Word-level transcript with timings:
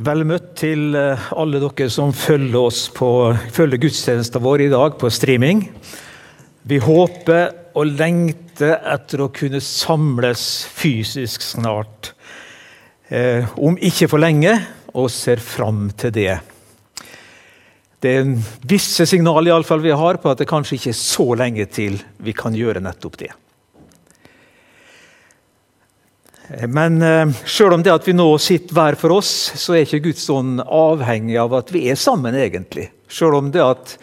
Vel 0.00 0.22
møtt 0.24 0.54
til 0.56 0.94
eh, 0.96 1.24
alle 1.36 1.58
dere 1.60 1.90
som 1.92 2.12
følger 2.16 2.56
oss 2.56 2.86
på 2.94 3.08
følger 3.52 3.82
gudstjenesten 3.82 4.40
vår 4.40 4.62
i 4.64 4.68
dag 4.72 4.94
på 4.96 5.10
streaming. 5.12 5.66
Vi 6.64 6.78
håper 6.80 7.74
og 7.76 7.90
lengter 7.98 8.78
etter 8.94 9.26
å 9.26 9.28
kunne 9.34 9.60
samles 9.60 10.44
fysisk 10.72 11.44
snart. 11.44 12.14
Eh, 13.12 13.44
om 13.60 13.76
ikke 13.76 14.08
for 14.08 14.22
lenge, 14.22 14.54
og 14.96 15.10
ser 15.12 15.42
fram 15.44 15.90
til 16.00 16.14
det. 16.16 16.38
Det 18.00 18.14
er 18.22 18.32
visse 18.66 19.04
signal 19.06 19.46
i 19.46 19.52
alle 19.52 19.68
fall 19.68 19.84
vi 19.84 19.92
har 19.92 20.18
på 20.22 20.32
at 20.32 20.40
det 20.40 20.48
kanskje 20.50 20.78
ikke 20.78 20.94
er 20.94 20.98
så 21.02 21.28
lenge 21.36 21.68
til 21.70 22.00
vi 22.24 22.34
kan 22.34 22.56
gjøre 22.56 22.82
nettopp 22.82 23.20
det. 23.20 23.34
Men 26.68 27.02
eh, 27.02 27.28
selv 27.46 27.76
om 27.76 27.82
det 27.82 27.92
at 27.94 28.08
vi 28.08 28.14
nå 28.16 28.26
sitter 28.42 28.74
hver 28.74 28.96
for 28.98 29.14
oss, 29.20 29.30
så 29.54 29.76
er 29.76 29.84
ikke 29.84 30.02
Guds 30.08 30.24
ånd 30.34 30.62
avhengig 30.64 31.36
av 31.38 31.54
at 31.60 31.70
vi 31.70 31.84
er 31.92 31.98
sammen, 32.00 32.34
egentlig. 32.34 32.88
Selv 33.10 33.38
om 33.38 33.52
det 33.54 33.62
at 33.62 33.94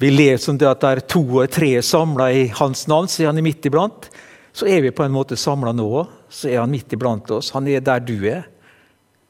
vi 0.00 0.10
lever 0.12 0.40
som 0.40 0.58
det 0.60 0.68
at 0.68 0.80
det 0.80 0.90
er 0.90 1.02
to 1.12 1.22
og 1.42 1.52
tre 1.52 1.74
samla 1.84 2.30
i 2.32 2.46
Hans 2.56 2.86
navn, 2.88 3.08
så 3.08 3.22
er 3.22 3.30
han 3.30 3.40
midt 3.44 3.68
iblant. 3.68 4.10
Så 4.52 4.68
er 4.68 4.80
vi 4.84 4.92
på 4.92 5.04
en 5.04 5.14
måte 5.14 5.36
samla 5.40 5.72
nå 5.76 5.86
òg. 6.02 6.14
Så 6.28 6.48
er 6.48 6.60
han 6.62 6.72
midt 6.72 6.92
iblant 6.96 7.30
oss. 7.36 7.50
Han 7.56 7.68
er 7.68 7.84
der 7.84 8.00
du 8.04 8.16
er. 8.28 8.44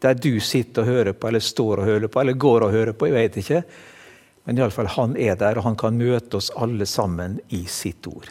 Der 0.00 0.14
du 0.14 0.40
sitter 0.40 0.82
og 0.82 0.88
hører 0.88 1.12
på, 1.12 1.28
eller 1.28 1.42
står 1.44 1.82
og 1.82 1.88
hører 1.90 2.08
på, 2.08 2.22
eller 2.22 2.38
går 2.38 2.66
og 2.66 2.74
hører 2.74 2.96
på. 2.96 3.06
jeg 3.10 3.18
vet 3.18 3.40
ikke. 3.42 3.62
Men 4.46 4.58
iallfall 4.58 4.88
han 4.96 5.16
er 5.18 5.36
der, 5.38 5.58
og 5.58 5.66
han 5.68 5.76
kan 5.78 5.98
møte 5.98 6.38
oss 6.38 6.50
alle 6.56 6.86
sammen 6.86 7.38
i 7.50 7.64
sitt 7.68 8.06
ord. 8.06 8.30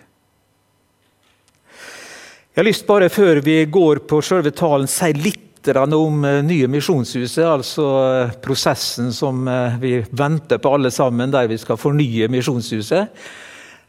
Jeg 2.50 2.64
har 2.64 2.66
lyst 2.66 2.88
bare 2.88 3.12
før 3.14 3.44
vi 3.46 3.60
går 3.70 4.00
på 4.10 4.24
selve 4.26 4.50
talen, 4.58 4.90
si 4.90 5.12
litt 5.14 5.68
om 5.70 6.24
eh, 6.26 6.40
Nye 6.42 6.70
Misjonshuset. 6.72 7.44
Altså 7.46 7.86
eh, 8.08 8.32
prosessen 8.42 9.12
som 9.14 9.44
eh, 9.48 9.76
vi 9.78 9.92
venter 10.10 10.58
på 10.58 10.72
alle 10.74 10.90
sammen, 10.90 11.30
der 11.30 11.46
vi 11.48 11.60
skal 11.62 11.78
fornye 11.78 12.30
Misjonshuset. 12.34 13.22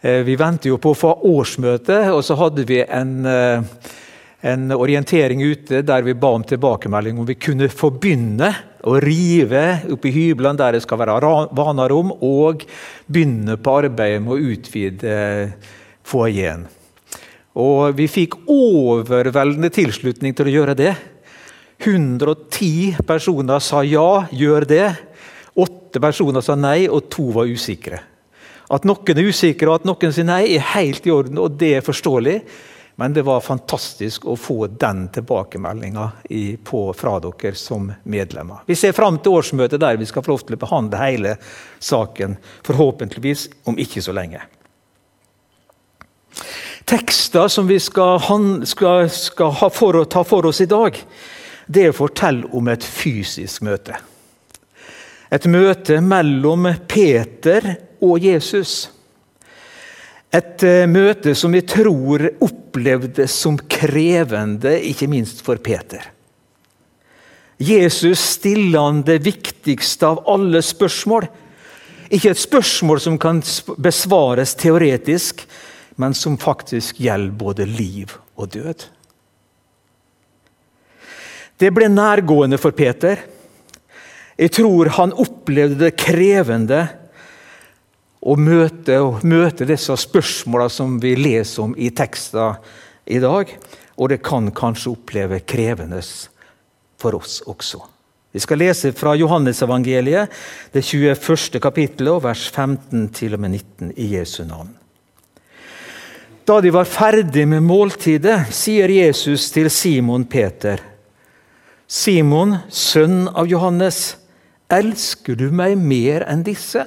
Vi 0.00 0.34
venter 0.40 0.70
jo 0.70 0.78
på 0.80 0.94
å 0.94 0.96
få 0.96 1.10
årsmøte, 1.28 1.98
og 2.08 2.22
så 2.24 2.32
hadde 2.40 2.62
vi 2.64 2.78
en, 2.80 3.18
en 3.20 4.72
orientering 4.72 5.42
ute 5.44 5.82
der 5.84 6.06
vi 6.06 6.14
ba 6.16 6.30
om 6.38 6.46
tilbakemelding 6.48 7.20
om 7.20 7.28
vi 7.28 7.36
kunne 7.36 7.68
få 7.68 7.90
begynne 8.00 8.48
å 8.80 8.96
rive 9.04 9.62
opp 9.92 10.08
i 10.08 10.14
hyblene 10.16 10.56
der 10.56 10.78
det 10.78 10.86
skal 10.86 11.02
være 11.04 11.20
vanarom, 11.52 12.16
og 12.16 12.64
begynne 13.12 13.60
på 13.60 13.78
arbeidet 13.84 14.24
med 14.24 14.38
å 14.38 14.52
utvide 14.56 15.16
foajeen. 16.00 16.64
Og 17.58 17.96
vi 17.98 18.06
fikk 18.06 18.36
overveldende 18.50 19.72
tilslutning 19.74 20.36
til 20.36 20.46
å 20.46 20.54
gjøre 20.54 20.76
det. 20.78 20.92
110 21.80 23.00
personer 23.08 23.62
sa 23.64 23.82
ja, 23.82 24.26
gjør 24.30 24.66
det. 24.68 24.86
Åtte 25.58 26.02
personer 26.02 26.44
sa 26.44 26.54
nei, 26.54 26.84
og 26.86 27.08
to 27.10 27.30
var 27.34 27.50
usikre. 27.50 28.04
At 28.70 28.86
noen 28.86 29.18
er 29.18 29.32
usikre 29.32 29.66
og 29.70 29.80
at 29.80 29.88
noen 29.88 30.12
sier 30.14 30.28
nei, 30.28 30.44
er 30.54 30.68
helt 30.76 31.08
i 31.08 31.14
orden, 31.14 31.40
og 31.42 31.56
det 31.58 31.72
er 31.78 31.86
forståelig. 31.86 32.36
Men 33.00 33.14
det 33.16 33.24
var 33.24 33.40
fantastisk 33.40 34.26
å 34.28 34.36
få 34.36 34.68
den 34.68 35.06
tilbakemeldinga 35.14 36.04
fra 36.94 37.14
dere 37.24 37.54
som 37.56 37.88
medlemmer. 38.04 38.60
Vi 38.68 38.76
ser 38.76 38.92
fram 38.92 39.16
til 39.18 39.40
årsmøtet 39.40 39.80
der 39.80 39.96
vi 39.98 40.06
skal 40.06 40.22
få 40.22 40.34
lov 40.34 40.44
til 40.44 40.58
å 40.58 40.60
behandle 40.60 41.00
hele 41.00 41.34
saken, 41.80 42.36
forhåpentligvis 42.68 43.48
om 43.72 43.80
ikke 43.80 44.04
så 44.04 44.14
lenge 44.14 44.44
tekster 46.90 47.48
som 47.48 47.66
vi 47.66 47.78
skal, 47.80 48.20
skal, 48.66 49.10
skal 49.10 49.52
ha 49.60 49.70
for 49.70 50.04
ta 50.10 50.24
for 50.26 50.46
oss 50.50 50.60
i 50.60 50.66
dag, 50.66 50.96
det 51.66 51.92
forteller 51.94 52.50
om 52.56 52.68
et 52.68 52.84
fysisk 52.84 53.62
møte. 53.62 53.94
Et 55.30 55.46
møte 55.46 56.00
mellom 56.02 56.66
Peter 56.90 57.68
og 58.02 58.18
Jesus. 58.24 58.88
Et 60.34 60.64
eh, 60.66 60.88
møte 60.90 61.36
som 61.38 61.54
vi 61.54 61.62
tror 61.62 62.26
opplevdes 62.42 63.38
som 63.38 63.58
krevende, 63.70 64.74
ikke 64.90 65.06
minst 65.10 65.44
for 65.46 65.62
Peter. 65.62 66.02
Jesus 67.60 68.18
stiller 68.38 68.88
han 68.88 69.02
det 69.06 69.20
viktigste 69.22 70.10
av 70.10 70.24
alle 70.32 70.62
spørsmål. 70.64 71.28
Ikke 72.10 72.32
et 72.32 72.42
spørsmål 72.42 73.02
som 73.04 73.18
kan 73.20 73.42
besvares 73.78 74.56
teoretisk, 74.58 75.44
men 76.00 76.16
som 76.16 76.38
faktisk 76.40 77.00
gjelder 77.02 77.36
både 77.36 77.66
liv 77.68 78.16
og 78.40 78.48
død. 78.54 78.86
Det 81.60 81.68
ble 81.76 81.90
nærgående 81.92 82.56
for 82.60 82.72
Peter. 82.72 83.20
Jeg 84.40 84.54
tror 84.56 84.88
han 84.96 85.12
opplevde 85.12 85.82
det 85.82 85.98
krevende 86.00 86.86
å 88.20 88.36
møte, 88.40 88.96
å 88.96 89.18
møte 89.28 89.68
disse 89.68 89.92
spørsmålene 90.00 90.72
som 90.72 90.96
vi 91.02 91.12
leser 91.18 91.66
om 91.66 91.76
i 91.76 91.90
teksten 91.92 92.56
i 93.04 93.20
dag. 93.20 93.52
Og 94.00 94.12
det 94.12 94.22
kan 94.24 94.48
kanskje 94.56 94.94
oppleve 94.94 95.42
krevende 95.44 96.00
for 97.00 97.20
oss 97.20 97.42
også. 97.44 97.82
Vi 98.32 98.40
skal 98.40 98.60
lese 98.62 98.92
fra 98.94 99.16
Johannesevangeliet, 99.18 100.30
det 100.72 100.84
21. 100.86 101.60
kapittelet, 101.60 102.22
vers 102.22 102.46
15 102.48 103.08
til 103.12 103.34
og 103.34 103.42
med 103.42 103.58
19 103.58 103.96
i 103.98 104.12
Jesu 104.14 104.44
navn. 104.46 104.79
Da 106.50 106.56
de 106.58 106.72
var 106.74 106.88
ferdig 106.90 107.44
med 107.46 107.62
måltidet, 107.62 108.48
sier 108.50 108.90
Jesus 108.90 109.52
til 109.54 109.68
Simon 109.70 110.24
Peter.: 110.26 110.80
Simon, 111.86 112.56
sønn 112.66 113.28
av 113.28 113.46
Johannes, 113.46 114.16
elsker 114.66 115.38
du 115.38 115.52
meg 115.54 115.76
mer 115.78 116.24
enn 116.26 116.42
disse? 116.42 116.82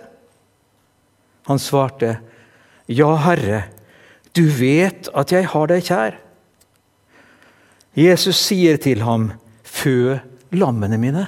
Han 1.47 1.61
svarte, 1.63 2.17
Ja, 2.91 3.13
Herre, 3.23 3.61
du 4.35 4.49
vet 4.51 5.07
at 5.15 5.31
jeg 5.31 5.47
har 5.53 5.71
deg 5.71 5.87
kjær. 5.87 6.17
Jesus 7.95 8.41
sier 8.43 8.75
til 8.83 9.05
ham, 9.07 9.29
Fø 9.63 10.17
lammene 10.51 10.99
mine. 10.99 11.23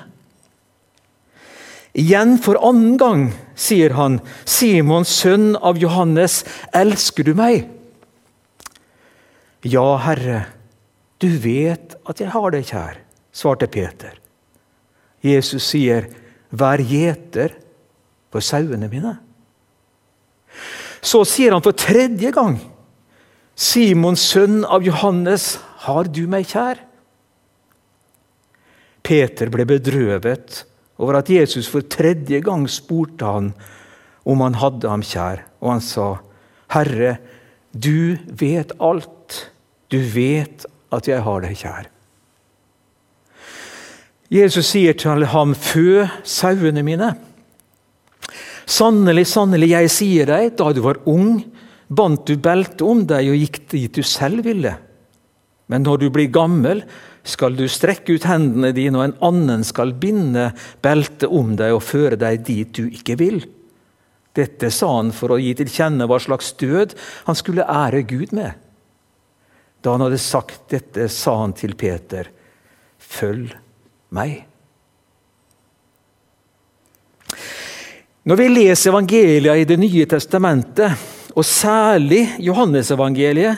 Igjen 1.96 2.36
for 2.44 2.60
annen 2.60 3.00
gang 3.00 3.24
sier 3.56 3.96
han, 3.96 4.20
Simon, 4.44 5.08
sønn 5.08 5.56
av 5.56 5.80
Johannes, 5.80 6.42
elsker 6.76 7.32
du 7.32 7.32
meg? 7.40 7.72
Ja, 9.66 9.96
Herre, 9.98 10.44
du 11.18 11.30
vet 11.42 11.96
at 12.06 12.22
jeg 12.22 12.30
har 12.30 12.54
deg 12.54 12.68
kjær, 12.70 13.00
svarte 13.34 13.66
Peter. 13.72 14.14
Jesus 15.26 15.66
sier, 15.72 16.06
vær 16.54 16.84
gjeter 16.86 17.56
for 18.30 18.46
sauene 18.46 18.90
mine. 18.92 19.16
Så 21.02 21.24
sier 21.26 21.56
han 21.56 21.66
for 21.66 21.74
tredje 21.78 22.30
gang, 22.36 22.60
Simons 23.56 24.22
sønn 24.34 24.62
av 24.68 24.86
Johannes, 24.86 25.56
har 25.88 26.12
du 26.14 26.26
meg 26.30 26.46
kjær? 26.50 26.82
Peter 29.06 29.50
ble 29.54 29.66
bedrøvet 29.70 30.62
over 31.02 31.20
at 31.22 31.30
Jesus 31.30 31.70
for 31.72 31.86
tredje 31.90 32.38
gang 32.46 32.66
spurte 32.70 33.26
han 33.26 33.52
om 34.26 34.42
han 34.46 34.58
hadde 34.62 34.90
ham 34.90 35.06
kjær, 35.06 35.42
og 35.62 35.74
han 35.74 35.84
sa, 35.86 36.08
Herre, 36.74 37.18
du 37.74 38.18
vet 38.30 38.74
alt. 38.82 39.55
Du 39.92 40.00
vet 40.00 40.66
at 40.96 41.10
jeg 41.10 41.22
har 41.26 41.44
deg 41.44 41.60
kjær. 41.60 41.90
Jesus 44.34 44.72
sier 44.72 44.98
til 44.98 45.28
ham, 45.30 45.54
fø 45.54 46.06
sauene 46.26 46.82
mine. 46.86 47.12
Sannelig, 48.66 49.28
sannelig, 49.30 49.70
jeg 49.76 49.92
sier 49.94 50.30
deg, 50.32 50.56
da 50.58 50.72
du 50.74 50.82
var 50.82 51.04
ung, 51.10 51.44
bandt 51.86 52.26
du 52.26 52.40
belte 52.42 52.88
om 52.88 53.04
deg 53.06 53.30
og 53.30 53.38
gikk 53.38 53.60
dit 53.76 53.94
du 53.94 54.02
selv 54.02 54.42
ville. 54.48 54.74
Men 55.70 55.86
når 55.86 56.02
du 56.02 56.08
blir 56.14 56.34
gammel, 56.34 56.82
skal 57.26 57.56
du 57.58 57.66
strekke 57.70 58.18
ut 58.18 58.26
hendene 58.30 58.72
dine, 58.74 58.98
og 58.98 59.06
en 59.08 59.16
annen 59.30 59.64
skal 59.66 59.94
binde 59.98 60.52
beltet 60.86 61.30
om 61.30 61.56
deg 61.58 61.78
og 61.78 61.86
føre 61.86 62.18
deg 62.22 62.44
dit 62.46 62.74
du 62.78 62.86
ikke 62.90 63.18
vil. 63.22 63.40
Dette 64.36 64.70
sa 64.74 64.90
han 64.98 65.14
for 65.16 65.34
å 65.34 65.40
gi 65.42 65.54
til 65.58 65.72
kjenne 65.72 66.10
hva 66.10 66.20
slags 66.22 66.52
død 66.60 66.98
han 67.30 67.38
skulle 67.40 67.66
ære 67.70 68.04
Gud 68.10 68.34
med. 68.36 68.58
Da 69.86 69.94
han 69.94 70.02
hadde 70.02 70.18
sagt 70.18 70.64
dette, 70.74 71.06
sa 71.14 71.36
han 71.44 71.54
til 71.54 71.76
Peter, 71.78 72.26
'Følg 72.98 73.54
meg'. 74.10 74.44
Når 78.26 78.36
vi 78.40 78.48
leser 78.50 78.90
evangeliet 78.90 79.62
i 79.62 79.68
Det 79.70 79.78
nye 79.78 80.06
testamentet, 80.10 80.98
og 81.36 81.46
særlig 81.46 82.40
Johannesevangeliet, 82.40 83.58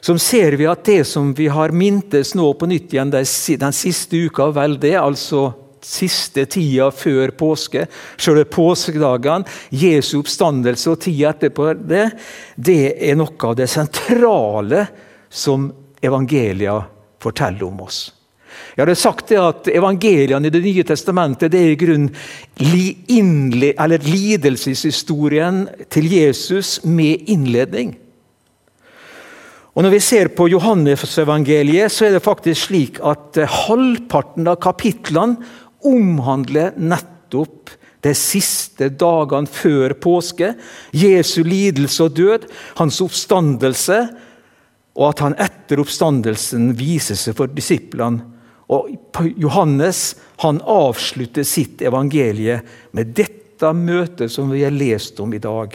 så 0.00 0.16
ser 0.18 0.56
vi 0.56 0.64
at 0.64 0.84
det 0.84 1.04
som 1.06 1.34
vi 1.34 1.48
har 1.48 1.74
mintes 1.74 2.34
nå 2.34 2.52
på 2.54 2.66
nytt 2.70 2.94
igjen 2.94 3.10
den 3.10 3.72
siste 3.74 4.16
uka, 4.16 4.46
vel 4.54 4.78
det, 4.80 4.94
altså 4.96 5.52
siste 5.82 6.46
tida 6.46 6.90
før 6.90 7.34
påske, 7.36 7.86
selve 8.16 8.44
påskedagene, 8.44 9.44
Jesu 9.70 10.20
oppstandelse 10.20 10.90
og 10.90 11.00
tida 11.02 11.34
etterpå 11.34 11.74
det, 11.82 12.06
det 12.56 13.10
er 13.10 13.18
noe 13.18 13.36
av 13.50 13.58
det 13.58 13.68
sentrale 13.68 14.86
som 15.30 15.70
evangelia 16.02 16.80
forteller 17.22 17.68
om 17.68 17.84
oss. 17.86 18.08
Jeg 18.74 18.82
hadde 18.84 18.94
sagt 18.98 19.28
det 19.30 19.38
at 19.42 19.68
Evangeliene 19.70 20.46
i 20.48 20.54
Det 20.54 20.62
nye 20.64 20.84
testamentet 20.86 21.52
det 21.52 21.60
er 21.60 21.70
i 21.74 21.78
grunn 21.78 22.08
li, 22.62 22.96
lidelseshistorien 23.06 25.68
til 25.92 26.12
Jesus 26.12 26.84
med 26.84 27.18
innledning. 27.28 27.96
Og 29.74 29.82
Når 29.84 29.90
vi 29.94 30.00
ser 30.02 30.28
på 30.34 30.48
Johannes-evangeliet, 30.50 31.92
så 31.92 32.04
er 32.08 32.12
det 32.16 32.24
faktisk 32.24 32.60
slik 32.66 32.98
at 32.98 33.38
halvparten 33.68 34.48
av 34.50 34.56
kapitlene 34.58 35.36
omhandler 35.86 36.72
nettopp 36.74 37.70
de 38.02 38.14
siste 38.14 38.88
dagene 38.90 39.46
før 39.46 39.94
påske. 40.02 40.54
Jesu 40.90 41.44
lidelse 41.46 42.02
og 42.08 42.16
død, 42.16 42.48
hans 42.80 43.00
oppstandelse, 43.04 44.08
og 44.98 45.12
at 45.12 45.22
han 45.22 45.36
etter 45.38 45.78
oppstandelsen 45.78 46.72
viser 46.78 47.18
seg 47.18 47.36
for 47.38 47.50
disiplene. 47.54 48.24
Og 48.68 48.90
Johannes 49.40 50.16
han 50.42 50.58
avslutter 50.60 51.46
sitt 51.46 51.80
evangelie 51.86 52.58
med 52.96 53.14
dette 53.16 53.70
møtet 53.72 54.32
som 54.34 54.50
vi 54.52 54.64
har 54.66 54.74
lest 54.74 55.20
om 55.22 55.32
i 55.32 55.40
dag. 55.40 55.72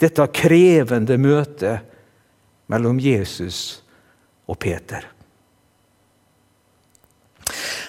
Dette 0.00 0.28
krevende 0.34 1.18
møtet 1.20 1.90
mellom 2.70 3.02
Jesus 3.02 3.58
og 4.48 4.58
Peter. 4.62 5.10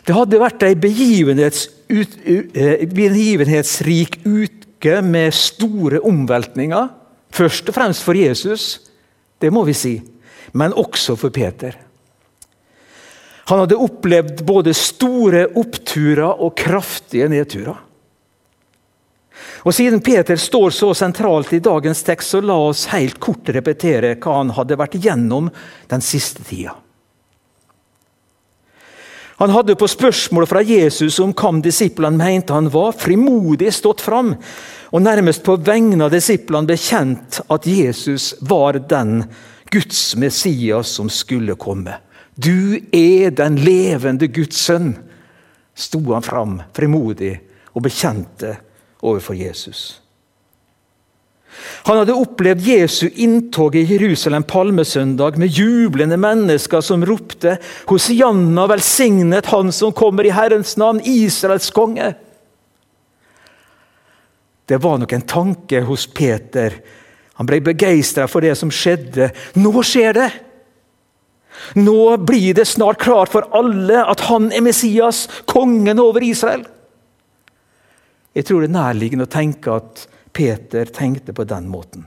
Det 0.05 0.13
hadde 0.13 0.41
vært 0.41 0.65
ei 0.67 0.75
begivenhets, 0.77 1.69
ut, 1.89 2.17
uh, 2.25 2.83
begivenhetsrik 2.91 4.19
uke 4.25 4.99
med 5.05 5.33
store 5.33 6.01
omveltninger. 6.05 6.91
Først 7.33 7.71
og 7.71 7.77
fremst 7.77 8.05
for 8.05 8.17
Jesus, 8.17 8.67
det 9.41 9.49
må 9.53 9.63
vi 9.67 9.73
si, 9.77 9.95
men 10.53 10.73
også 10.73 11.15
for 11.19 11.33
Peter. 11.33 11.77
Han 13.45 13.61
hadde 13.61 13.77
opplevd 13.77 14.41
både 14.45 14.73
store 14.73 15.45
oppturer 15.57 16.41
og 16.41 16.55
kraftige 16.57 17.27
nedturer. 17.29 17.77
Og 19.65 19.73
Siden 19.73 20.01
Peter 20.01 20.37
står 20.39 20.73
så 20.73 20.93
sentralt 20.97 21.53
i 21.53 21.61
dagens 21.63 22.01
tekst, 22.05 22.31
så 22.33 22.41
la 22.41 22.55
oss 22.69 22.87
helt 22.93 23.19
kort 23.21 23.49
repetere 23.53 24.15
hva 24.21 24.39
han 24.39 24.53
hadde 24.55 24.77
vært 24.79 24.97
gjennom 25.01 25.51
den 25.91 26.05
siste 26.05 26.45
tida. 26.45 26.77
Han 29.35 29.51
hadde 29.51 29.75
på 29.75 29.87
spørsmål 29.91 30.45
fra 30.47 30.61
Jesus 30.63 31.17
om 31.19 31.33
hvem 31.35 31.59
disiplene 31.65 32.15
mente 32.15 32.55
han 32.55 32.69
var, 32.71 32.93
frimodig 32.95 33.73
stått 33.75 34.01
fram 34.05 34.31
og 34.95 35.03
nærmest 35.03 35.43
på 35.43 35.57
vegne 35.59 36.05
av 36.05 36.13
disiplene 36.13 36.69
bekjent 36.69 37.41
at 37.51 37.67
Jesus 37.67 38.31
var 38.39 38.79
den 38.87 39.25
Guds 39.71 40.15
Messias 40.15 40.93
som 40.97 41.09
skulle 41.09 41.55
komme. 41.55 41.97
Du 42.35 42.75
er 42.91 43.31
den 43.31 43.59
levende 43.63 44.27
Guds 44.27 44.59
sønn, 44.67 44.93
sto 45.75 46.01
han 46.13 46.23
fram 46.23 46.57
frimodig 46.75 47.37
og 47.73 47.85
bekjente 47.87 48.55
overfor 49.03 49.37
Jesus. 49.39 50.01
Han 51.87 52.01
hadde 52.01 52.17
opplevd 52.17 52.67
Jesu 52.67 53.05
inntog 53.21 53.77
i 53.79 53.85
Jerusalem 53.87 54.43
palmesøndag 54.43 55.37
med 55.39 55.53
jublende 55.55 56.17
mennesker 56.19 56.83
som 56.83 57.05
ropte 57.07 57.57
Hosianna, 57.87 58.65
velsignet 58.67 59.51
Han 59.53 59.71
som 59.71 59.93
kommer 59.95 60.27
i 60.27 60.33
Herrens 60.35 60.75
navn, 60.81 60.99
Israels 60.99 61.69
konge. 61.71 62.13
Det 64.65 64.81
var 64.81 64.97
nok 64.97 65.13
en 65.13 65.27
tanke 65.29 65.83
hos 65.85 66.07
Peter. 66.09 66.73
Han 67.39 67.49
ble 67.49 67.59
begeistra 67.63 68.29
for 68.31 68.45
det 68.45 68.53
som 68.59 68.71
skjedde. 68.71 69.31
Nå 69.59 69.73
skjer 69.83 70.15
det! 70.15 70.29
Nå 71.79 72.17
blir 72.27 72.53
det 72.53 72.67
snart 72.67 72.99
klart 73.01 73.31
for 73.31 73.47
alle 73.55 74.01
at 74.03 74.25
han 74.27 74.49
er 74.53 74.63
Messias, 74.63 75.25
kongen 75.47 75.99
over 76.03 76.23
Israel. 76.23 76.65
Jeg 78.35 78.47
tror 78.47 78.61
det 78.61 78.69
er 78.69 78.75
nærliggende 78.75 79.27
å 79.27 79.31
tenke 79.31 79.77
at 79.79 80.03
Peter 80.35 80.91
tenkte 80.91 81.33
på 81.33 81.45
den 81.47 81.69
måten. 81.71 82.03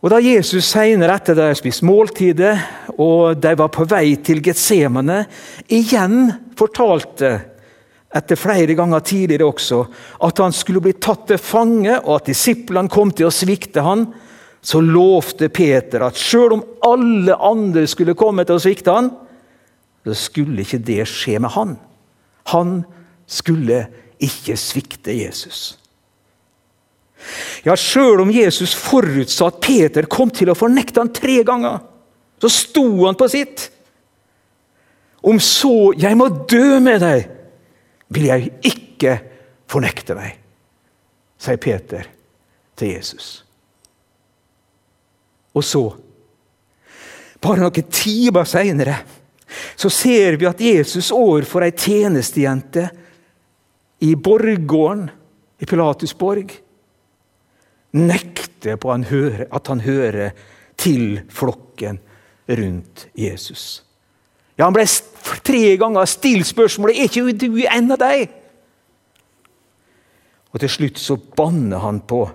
Og 0.00 0.08
Da 0.08 0.16
Jesus 0.24 0.64
senere 0.64 1.18
etter 1.20 1.36
de 1.36 1.50
spist 1.58 1.84
måltidet 1.84 2.54
og 2.96 3.36
de 3.36 3.52
var 3.60 3.68
på 3.68 3.84
vei 3.84 4.14
til 4.24 4.40
Getsemane, 4.40 5.26
igjen 5.68 6.30
fortalte 6.56 7.34
etter 8.10 8.38
flere 8.38 8.74
ganger 8.74 9.04
tidligere 9.06 9.46
også 9.46 9.84
at 10.26 10.42
han 10.42 10.54
skulle 10.54 10.82
bli 10.82 10.96
tatt 10.98 11.28
til 11.30 11.38
fange, 11.38 11.94
og 12.02 12.16
at 12.18 12.30
disiplene 12.32 12.90
kom 12.90 13.12
til 13.14 13.28
å 13.28 13.34
svikte 13.34 13.84
han, 13.86 14.08
så 14.60 14.82
lovte 14.84 15.48
Peter 15.48 16.02
at 16.04 16.18
selv 16.20 16.58
om 16.58 16.64
alle 16.84 17.36
andre 17.36 17.86
skulle 17.88 18.18
komme 18.18 18.44
til 18.44 18.58
å 18.58 18.62
svikte 18.62 18.92
han, 18.96 19.12
så 20.04 20.16
skulle 20.16 20.64
ikke 20.64 20.82
det 20.84 21.04
skje 21.08 21.38
med 21.40 21.54
han. 21.54 21.76
Han 22.52 22.80
skulle 23.30 23.84
ikke 24.20 24.56
svikte 24.58 25.14
Jesus. 25.14 25.76
Ja, 27.64 27.76
Sjøl 27.76 28.22
om 28.22 28.30
Jesus 28.32 28.72
forutsa 28.76 29.50
at 29.50 29.60
Peter 29.64 30.08
kom 30.10 30.32
til 30.32 30.50
å 30.50 30.56
fornekte 30.56 31.02
han 31.02 31.12
tre 31.14 31.40
ganger, 31.46 31.82
så 32.40 32.48
sto 32.52 32.86
han 33.04 33.18
på 33.20 33.28
sitt. 33.32 33.68
Om 35.20 35.36
så 35.44 35.92
jeg 36.00 36.16
må 36.16 36.30
dø 36.48 36.80
med 36.80 37.04
deg, 37.04 37.28
vil 38.10 38.26
jeg 38.30 38.50
ikke 38.66 39.16
fornekte 39.70 40.16
deg, 40.18 40.34
sier 41.40 41.60
Peter 41.62 42.08
til 42.78 42.94
Jesus. 42.96 43.30
Og 45.54 45.64
så, 45.66 45.82
bare 47.42 47.62
noen 47.62 47.90
timer 47.90 48.48
seinere, 48.48 49.00
så 49.74 49.90
ser 49.90 50.38
vi 50.38 50.46
at 50.46 50.60
Jesus 50.62 51.10
overfor 51.14 51.64
ei 51.66 51.74
tjenestejente 51.74 52.86
i 54.06 54.14
borggården 54.14 55.08
i 55.60 55.68
Pilatusborg 55.68 56.54
nekter 57.98 58.78
på 58.78 58.92
at 58.94 59.70
han 59.72 59.82
hører 59.82 60.36
til 60.78 61.20
flokken 61.28 61.98
rundt 62.48 63.08
Jesus. 63.18 63.82
Ja, 64.60 64.66
Han 64.68 64.76
ble 64.76 64.84
tre 65.40 65.76
ganger 65.80 66.08
stilt 66.10 66.50
spørsmålet 66.50 66.98
er 66.98 67.08
ikke 67.08 67.32
du 67.32 67.62
en 67.64 67.94
av 67.94 68.00
dem. 68.02 68.36
Og 70.52 70.60
Til 70.60 70.72
slutt 70.74 70.98
så 71.00 71.16
banner 71.16 71.80
han 71.80 72.02
på 72.04 72.26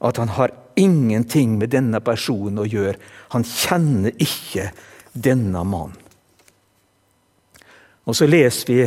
at 0.00 0.16
han 0.16 0.30
har 0.38 0.54
ingenting 0.80 1.58
med 1.60 1.74
denne 1.74 2.00
personen 2.00 2.62
å 2.62 2.64
gjøre. 2.64 2.96
Han 3.34 3.44
kjenner 3.44 4.14
ikke 4.16 4.70
denne 5.12 5.60
mannen. 5.68 5.98
Og 8.08 8.16
så 8.16 8.24
leser 8.24 8.70
vi 8.72 8.78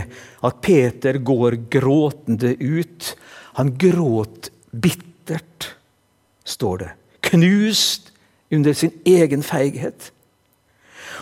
at 0.48 0.58
Peter 0.66 1.20
går 1.22 1.60
gråtende 1.72 2.56
ut. 2.58 3.12
Han 3.60 3.76
gråt 3.78 4.50
bittert, 4.74 5.70
står 6.44 6.82
det. 6.82 6.90
Knust 7.30 8.10
under 8.52 8.74
sin 8.74 8.98
egen 9.06 9.46
feighet. 9.46 10.10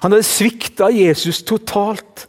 Han 0.01 0.11
hadde 0.11 0.25
svikta 0.25 0.89
Jesus 0.93 1.43
totalt. 1.43 2.27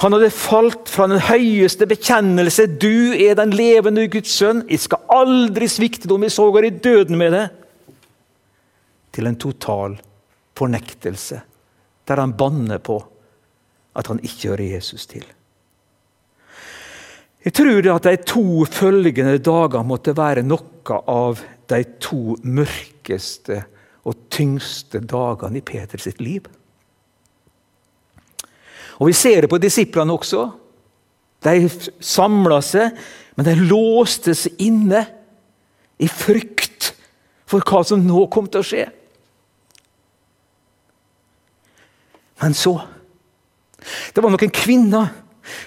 Han 0.00 0.16
hadde 0.16 0.32
falt 0.32 0.88
fra 0.88 1.06
den 1.10 1.20
høyeste 1.20 1.86
bekjennelse 1.86 2.66
'Du 2.66 3.12
er 3.12 3.36
den 3.36 3.52
levende 3.52 4.08
Guds 4.08 4.32
sønn'. 4.40 4.64
'Jeg 4.68 4.80
skal 4.80 5.04
aldri 5.12 5.68
svikte 5.68 6.08
dem, 6.08 6.22
jeg 6.22 6.32
sågar 6.32 6.64
i 6.64 6.70
døden 6.70 7.18
med 7.18 7.32
det'. 7.32 7.48
Til 9.12 9.26
en 9.26 9.36
total 9.36 10.00
fornektelse, 10.56 11.40
der 12.08 12.20
han 12.20 12.32
banner 12.32 12.78
på 12.78 13.04
at 13.96 14.06
han 14.06 14.20
ikke 14.22 14.48
hører 14.48 14.74
Jesus 14.76 15.06
til. 15.06 15.24
Jeg 17.44 17.54
tror 17.54 17.94
at 17.94 18.04
de 18.04 18.16
to 18.26 18.64
følgende 18.64 19.38
dager 19.38 19.84
måtte 19.86 20.16
være 20.16 20.42
noe 20.42 21.00
av 21.06 21.40
de 21.70 21.84
to 22.02 22.36
mørkeste 22.42 23.60
og 24.06 24.16
tyngste 24.30 25.00
dagene 25.00 25.60
i 25.60 25.64
Peters 25.66 26.08
liv. 26.18 26.42
Og 28.98 29.10
Vi 29.10 29.12
ser 29.16 29.44
det 29.44 29.50
på 29.52 29.60
disiplene 29.60 30.14
også. 30.14 30.46
De 31.44 31.68
samla 32.00 32.60
seg, 32.64 32.96
men 33.36 33.46
de 33.46 33.54
låste 33.68 34.34
seg 34.34 34.56
inne 34.64 35.04
i 36.00 36.08
frykt 36.08 36.92
for 37.46 37.62
hva 37.62 37.84
som 37.86 38.02
nå 38.02 38.26
kom 38.32 38.48
til 38.50 38.62
å 38.62 38.66
skje. 38.66 38.86
Men 42.42 42.56
så 42.56 42.74
det 44.14 44.22
var 44.24 44.32
noen 44.32 44.52
kvinner 44.52 45.12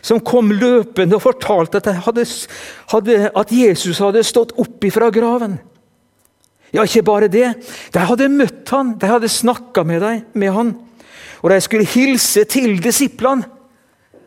som 0.03 0.19
kom 0.25 0.51
løpende 0.51 1.15
og 1.15 1.23
fortalte 1.23 1.79
at, 1.79 1.87
hadde, 2.03 2.25
hadde, 2.91 3.17
at 3.31 3.53
Jesus 3.53 4.01
hadde 4.03 4.25
stått 4.27 4.51
opp 4.59 4.83
ifra 4.83 5.07
graven. 5.13 5.55
Ja, 6.75 6.83
ikke 6.83 7.05
bare 7.07 7.29
det. 7.31 7.47
De 7.93 8.03
hadde 8.03 8.27
møtt 8.33 8.69
han, 8.75 8.93
de 8.99 9.09
hadde 9.09 9.31
snakka 9.31 9.85
med, 9.87 10.03
med 10.37 10.53
han. 10.53 10.73
Og 11.43 11.53
de 11.53 11.61
skulle 11.63 11.87
hilse 11.87 12.43
til 12.49 12.77
disiplene. 12.83 13.47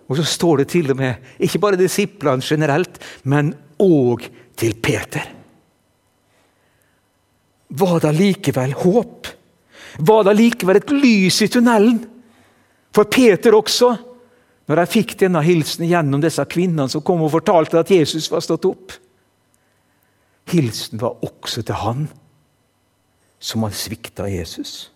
Og 0.09 0.19
så 0.19 0.25
står 0.29 0.63
det 0.63 0.69
til 0.73 0.91
og 0.93 0.99
med 0.99 1.41
ikke 1.41 1.61
bare 1.63 1.81
disiplene 1.81 2.45
generelt, 2.45 2.99
men 3.25 3.55
òg 3.81 4.27
til 4.59 4.75
Peter. 4.83 5.29
Var 7.73 8.01
det 8.05 8.15
likevel 8.19 8.75
håp? 8.77 9.29
Var 9.99 10.25
det 10.29 10.37
likevel 10.37 10.81
et 10.81 10.93
lys 10.93 11.41
i 11.45 11.49
tunnelen? 11.53 12.03
For 12.93 13.09
Peter 13.09 13.57
også, 13.57 13.95
når 14.69 14.79
de 14.79 14.91
fikk 14.93 15.15
denne 15.21 15.41
hilsen 15.45 15.89
gjennom 15.89 16.21
disse 16.23 16.45
kvinnene 16.49 16.91
som 16.93 17.05
kom 17.05 17.25
og 17.25 17.33
fortalte 17.33 17.81
at 17.81 17.91
Jesus 17.93 18.29
var 18.33 18.45
stått 18.45 18.69
opp. 18.69 18.93
Hilsen 20.53 21.01
var 21.01 21.23
også 21.25 21.65
til 21.65 21.81
han 21.81 22.07
som 23.43 23.65
hadde 23.65 23.79
svikta 23.81 24.29
Jesus. 24.31 24.93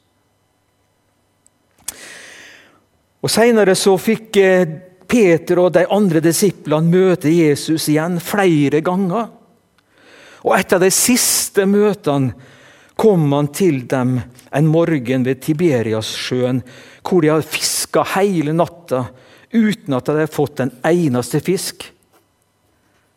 Og 3.23 3.33
Senere 3.33 3.75
så 3.79 3.97
fikk 3.99 4.39
eh, 4.43 4.67
Peter 5.07 5.61
og 5.63 5.73
de 5.77 5.87
andre 5.93 6.21
disiplene 6.23 6.91
møte 6.91 7.31
Jesus 7.31 7.89
igjen 7.93 8.19
flere 8.23 8.83
ganger. 8.85 9.29
Og 10.47 10.55
etter 10.55 10.83
de 10.83 10.91
siste 10.95 11.67
møtene 11.67 12.35
kom 12.97 13.27
han 13.35 13.51
til 13.55 13.83
dem 13.91 14.17
en 14.57 14.69
morgen 14.71 15.27
ved 15.27 15.43
Tiberiassjøen, 15.45 16.63
hvor 17.07 17.23
de 17.23 17.33
hadde 17.33 17.51
fiska 17.51 18.07
hele 18.17 18.55
natta 18.57 19.05
uten 19.53 19.95
at 19.97 20.07
de 20.07 20.17
hadde 20.17 20.33
fått 20.33 20.63
en 20.65 20.73
eneste 20.87 21.43
fisk. 21.45 21.85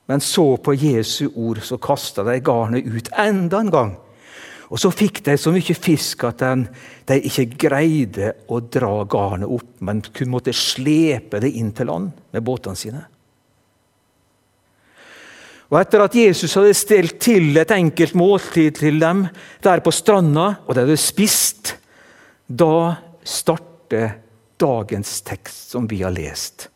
Men 0.10 0.22
så 0.26 0.56
på 0.58 0.74
Jesu 0.74 1.30
ord, 1.36 1.62
så 1.62 1.78
kasta 1.78 2.26
de 2.26 2.40
garnet 2.42 2.88
ut 2.90 3.12
enda 3.14 3.62
en 3.62 3.74
gang. 3.74 3.92
Og 4.70 4.78
så 4.78 4.92
fikk 4.94 5.24
de 5.26 5.34
så 5.40 5.52
mye 5.54 5.76
fisk 5.76 6.28
at 6.30 6.44
de 7.10 7.18
ikke 7.26 7.48
greide 7.66 8.34
å 8.54 8.60
dra 8.62 9.00
garnet 9.10 9.50
opp, 9.50 9.72
men 9.82 10.04
kun 10.14 10.30
måtte 10.30 10.54
slepe 10.54 11.42
det 11.42 11.50
inn 11.58 11.72
til 11.74 11.90
land 11.90 12.12
med 12.36 12.46
båtene 12.46 12.78
sine. 12.78 13.02
Og 15.70 15.78
Etter 15.78 16.02
at 16.02 16.16
Jesus 16.18 16.56
hadde 16.58 16.78
stelt 16.78 17.20
til 17.22 17.58
et 17.62 17.74
enkelt 17.74 18.16
måltid 18.18 18.78
til 18.80 18.98
dem 19.02 19.28
der 19.66 19.82
på 19.86 19.94
stranda, 19.94 20.52
og 20.66 20.74
de 20.74 20.86
hadde 20.86 21.02
spist, 21.02 21.76
da 22.50 22.98
starter 23.26 24.18
dagens 24.60 25.20
tekst 25.26 25.74
som 25.74 25.86
vi 25.90 26.02
har 26.02 26.14
lest. 26.14 26.70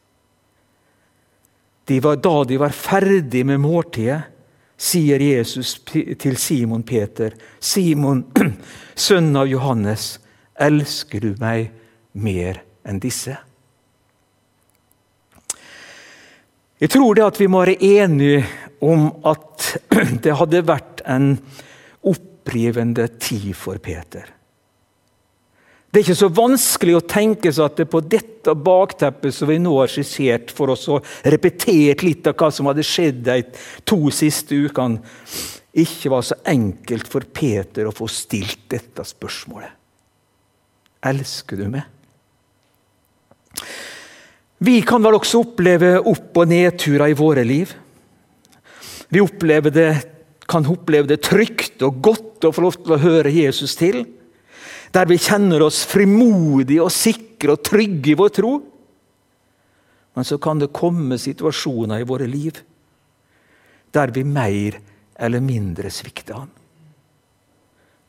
De 1.89 1.97
var, 1.99 2.21
da 2.21 2.35
de 2.47 2.57
var 2.61 2.73
ferdig 2.73 3.41
med 3.45 3.59
måltidet, 3.61 4.21
sier 4.77 5.21
Jesus 5.21 5.77
til 5.85 6.37
Simon 6.37 6.83
Peter, 6.83 7.33
'Simon, 7.59 8.25
sønn 8.95 9.35
av 9.35 9.47
Johannes, 9.47 10.19
elsker 10.59 11.19
du 11.19 11.33
meg 11.39 11.71
mer 12.13 12.63
enn 12.85 12.99
disse?' 12.99 13.37
Jeg 16.83 16.91
tror 16.91 17.15
det 17.15 17.23
at 17.23 17.39
vi 17.39 17.47
må 17.47 17.61
være 17.63 17.79
enige 17.79 18.43
om 18.83 19.07
at 19.23 19.77
det 20.23 20.33
hadde 20.35 20.65
vært 20.67 21.03
en 21.07 21.37
opprivende 22.03 23.07
tid 23.23 23.53
for 23.55 23.79
Peter. 23.79 24.27
Det 25.93 25.99
er 25.99 26.07
ikke 26.07 26.17
så 26.17 26.27
vanskelig 26.33 26.93
å 26.97 27.05
tenke 27.05 27.51
seg 27.53 27.67
at 27.67 27.75
det 27.77 27.85
på 27.93 27.99
dette 28.01 28.55
bakteppet 28.57 29.35
som 29.35 29.45
vi 29.51 29.59
nå 29.61 29.75
har 29.77 29.91
skissert 29.93 30.49
for 30.49 30.73
oss, 30.73 30.87
og 30.89 31.05
repetert 31.29 32.01
litt 32.01 32.25
av 32.25 32.33
hva 32.39 32.47
som 32.49 32.65
hadde 32.65 32.85
skjedd 32.87 33.19
de 33.27 33.35
to 33.85 33.99
siste 34.09 34.57
ukene, 34.57 35.03
ikke 35.69 36.09
var 36.09 36.25
så 36.25 36.39
enkelt 36.49 37.05
for 37.13 37.27
Peter 37.29 37.85
å 37.85 37.93
få 37.93 38.07
stilt 38.09 38.65
dette 38.73 39.05
spørsmålet. 39.05 39.69
Elsker 41.13 41.61
du 41.61 41.67
meg? 41.75 41.85
Vi 44.65 44.79
kan 44.89 45.05
vel 45.05 45.19
også 45.19 45.43
oppleve 45.45 45.99
opp- 45.99 46.41
og 46.41 46.49
nedturer 46.49 47.13
i 47.13 47.19
våre 47.21 47.45
liv. 47.45 47.69
Vi 49.13 49.21
det, 49.69 49.87
kan 50.49 50.65
oppleve 50.65 51.05
det 51.13 51.21
trygt 51.21 51.85
og 51.85 52.01
godt 52.01 52.49
å 52.49 52.53
få 52.55 52.65
lov 52.65 52.81
til 52.81 52.97
å 52.97 53.01
høre 53.05 53.29
Jesus 53.29 53.77
til 53.77 54.07
der 54.93 55.09
vi 55.09 55.17
kjenner 55.17 55.65
oss 55.65 55.83
frimodige 55.89 56.83
og 56.83 56.93
sikre 56.93 57.55
og 57.55 57.63
trygge 57.65 58.13
i 58.13 58.17
vår 58.17 58.33
tro. 58.37 58.53
Men 60.13 60.27
så 60.27 60.37
kan 60.37 60.61
det 60.61 60.73
komme 60.75 61.17
situasjoner 61.17 62.03
i 62.03 62.07
våre 62.07 62.29
liv 62.29 62.61
der 63.93 64.09
vi 64.13 64.23
mer 64.25 64.79
eller 65.21 65.41
mindre 65.41 65.89
svikter 65.93 66.39
Han. 66.41 66.49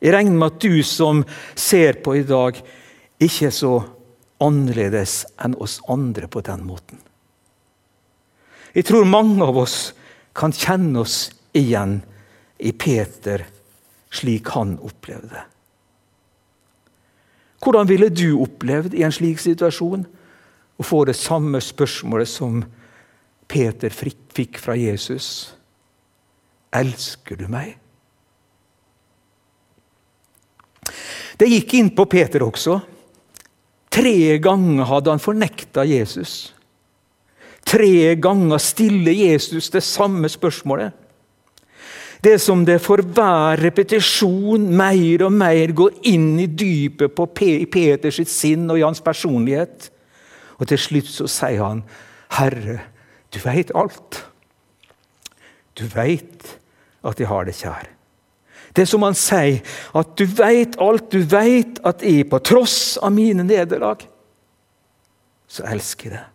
Jeg 0.01 0.13
regner 0.13 0.37
med 0.37 0.53
at 0.53 0.61
du 0.61 0.83
som 0.83 1.21
ser 1.55 2.01
på 2.03 2.15
i 2.17 2.25
dag, 2.25 2.57
ikke 3.21 3.47
er 3.47 3.53
så 3.53 3.73
annerledes 4.43 5.23
enn 5.41 5.55
oss 5.61 5.79
andre 5.89 6.27
på 6.27 6.41
den 6.45 6.65
måten. 6.67 6.99
Jeg 8.75 8.89
tror 8.89 9.07
mange 9.07 9.45
av 9.45 9.57
oss 9.61 9.93
kan 10.35 10.53
kjenne 10.53 11.05
oss 11.05 11.29
igjen 11.55 12.01
i 12.59 12.73
Peter 12.75 13.45
slik 14.11 14.51
han 14.57 14.75
opplevde 14.83 15.31
det. 15.31 15.45
Hvordan 17.63 17.87
ville 17.89 18.09
du 18.11 18.35
opplevd 18.43 18.93
i 18.97 19.03
en 19.05 19.13
slik 19.13 19.39
situasjon 19.41 20.05
å 20.75 20.85
få 20.85 21.03
det 21.07 21.15
samme 21.17 21.61
spørsmålet 21.63 22.29
som 22.29 22.63
Peter 23.47 23.93
fikk 23.93 24.59
fra 24.61 24.75
Jesus? 24.77 25.55
Elsker 26.75 27.39
du 27.39 27.47
meg? 27.51 27.77
Det 31.35 31.47
gikk 31.51 31.73
inn 31.79 31.91
på 31.95 32.05
Peter 32.11 32.43
også. 32.45 32.79
Tre 33.91 34.37
ganger 34.43 34.87
hadde 34.87 35.13
han 35.13 35.23
fornekta 35.23 35.85
Jesus. 35.87 36.53
Tre 37.65 38.15
ganger 38.21 38.61
stiller 38.61 39.15
Jesus 39.15 39.71
det 39.73 39.83
samme 39.83 40.29
spørsmålet. 40.31 40.93
Det 42.23 42.37
som 42.41 42.63
det 42.65 42.79
for 42.81 43.01
hver 43.01 43.59
repetisjon 43.61 44.69
mer 44.77 45.25
og 45.27 45.33
mer 45.35 45.73
går 45.75 45.99
inn 46.11 46.39
i 46.39 46.47
dypet 46.47 47.15
på 47.15 47.27
Peters 47.35 48.21
sinn 48.31 48.69
og 48.69 48.79
i 48.79 48.85
hans 48.85 49.03
personlighet. 49.03 49.89
Og 50.59 50.67
til 50.67 50.79
slutt 50.79 51.11
så 51.11 51.27
sier 51.27 51.63
han, 51.63 51.83
'Herre, 52.31 52.79
du 53.33 53.39
veit 53.39 53.71
alt.' 53.75 54.23
Du 55.75 55.83
veit 55.91 56.59
at 57.03 57.19
jeg 57.19 57.27
har 57.27 57.43
det 57.43 57.55
kjær. 57.55 57.89
Det 58.75 58.87
som 58.87 59.03
han 59.03 59.15
sier, 59.15 59.59
at 59.95 60.15
du 60.19 60.25
veit 60.25 60.75
alt. 60.79 61.11
Du 61.11 61.19
veit 61.19 61.79
at 61.83 62.03
jeg, 62.03 62.29
på 62.29 62.39
tross 62.39 62.97
av 63.03 63.11
mine 63.11 63.43
nederlag, 63.43 64.07
så 65.47 65.63
elsker 65.71 66.09
jeg 66.09 66.19
deg. 66.19 66.31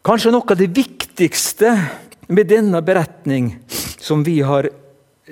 Kanskje 0.00 0.32
noe 0.32 0.48
av 0.48 0.56
det 0.56 0.70
viktigste 0.72 0.99
med 2.28 2.46
denne 2.46 2.80
beretning 2.82 3.58
som 3.98 4.24
vi 4.24 4.40
har 4.40 4.68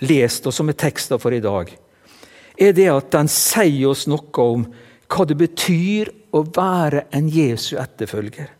lest, 0.04 0.46
og 0.46 0.54
som 0.54 0.68
er 0.68 0.76
teksta 0.78 1.18
for 1.18 1.34
i 1.34 1.40
dag, 1.40 1.70
er 2.58 2.74
det 2.74 2.88
at 2.92 3.10
den 3.14 3.30
sier 3.30 3.88
oss 3.88 4.06
noe 4.10 4.44
om 4.44 4.66
hva 5.08 5.24
det 5.24 5.38
betyr 5.38 6.10
å 6.36 6.42
være 6.44 7.06
en 7.16 7.28
Jesu 7.32 7.76
etterfølger. 7.80 8.50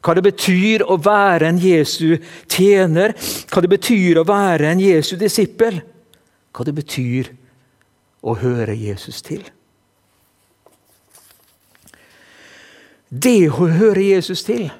Hva 0.00 0.14
det 0.16 0.24
betyr 0.24 0.86
å 0.88 0.96
være 0.96 1.50
en 1.50 1.58
Jesu 1.60 2.16
tjener, 2.48 3.12
hva 3.52 3.60
det 3.60 3.68
betyr 3.74 4.22
å 4.22 4.24
være 4.24 4.70
en 4.70 4.80
Jesu 4.80 5.18
disippel. 5.20 5.82
Hva 6.56 6.64
det 6.64 6.72
betyr 6.74 7.28
å 8.24 8.34
høre 8.40 8.74
Jesus 8.74 9.20
til. 9.22 9.44
Det 13.10 13.50
å 13.50 13.68
høre 13.68 14.02
Jesus 14.02 14.42
til 14.46 14.70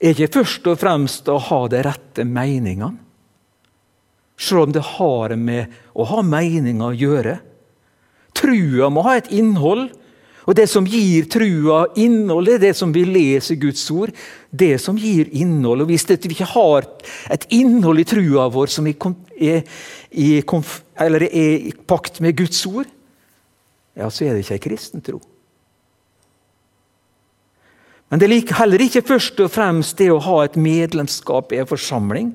er 0.00 0.16
ikke 0.16 0.40
først 0.40 0.66
og 0.70 0.80
fremst 0.80 1.28
å 1.28 1.36
ha 1.50 1.60
de 1.70 1.84
rette 1.84 2.24
meningene. 2.24 2.96
Selv 4.40 4.64
om 4.64 4.72
det 4.72 4.82
har 4.96 5.34
med 5.36 5.80
å 5.92 6.06
ha 6.08 6.22
meninger 6.24 6.86
å 6.86 6.96
gjøre. 6.96 7.34
Trua 8.36 8.88
må 8.88 9.04
ha 9.04 9.18
et 9.18 9.28
innhold. 9.36 9.90
Og 10.48 10.56
det 10.56 10.64
som 10.72 10.86
gir 10.88 11.26
trua 11.30 11.82
innhold, 12.00 12.48
det 12.48 12.54
er 12.56 12.62
det 12.62 12.76
som 12.78 12.94
vi 12.94 13.02
leser 13.04 13.58
Guds 13.60 13.82
ord. 13.92 14.14
Det 14.48 14.72
som 14.80 14.96
gir 14.96 15.28
innhold. 15.36 15.84
Og 15.84 15.92
Hvis 15.92 16.08
vi 16.08 16.32
ikke 16.32 16.48
har 16.54 16.88
et 17.30 17.44
innhold 17.52 18.00
i 18.00 18.06
trua 18.08 18.48
vår 18.48 18.72
som 18.72 18.88
er, 18.88 18.96
i, 19.36 19.52
er 20.40 21.28
i 21.28 21.74
pakt 21.86 22.22
med 22.24 22.40
Guds 22.40 22.64
ord, 22.66 22.88
ja, 24.00 24.08
så 24.08 24.24
er 24.24 24.32
det 24.32 24.46
ikke 24.46 24.56
ei 24.56 24.64
kristen 24.70 25.04
tro. 25.04 25.20
Men 28.10 28.18
det 28.18 28.26
er 28.26 28.58
heller 28.58 28.82
ikke 28.82 29.06
først 29.06 29.38
og 29.38 29.52
fremst 29.54 29.98
det 30.00 30.08
å 30.10 30.22
ha 30.24 30.40
et 30.42 30.58
medlemskap 30.58 31.52
i 31.54 31.60
en 31.62 31.68
forsamling. 31.70 32.32